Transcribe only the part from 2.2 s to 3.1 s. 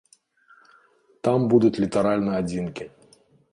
адзінкі.